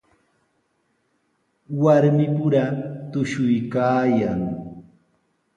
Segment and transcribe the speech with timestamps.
[1.81, 2.65] Warmipura
[3.11, 4.41] tushuykaayan.